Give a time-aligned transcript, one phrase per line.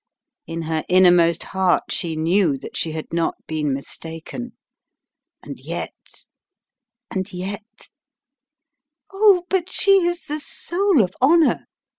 [0.47, 4.53] In her innermost heart she knew that she had not been mistaken.
[5.43, 6.25] And yet,
[7.11, 7.89] and yet
[9.13, 11.67] "Oh, but she is the soul of honour!"